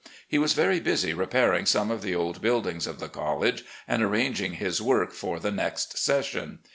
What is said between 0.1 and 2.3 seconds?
He was very busy repairing some of the